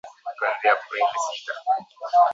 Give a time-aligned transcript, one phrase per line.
[0.37, 1.53] kuanzia Aprili sita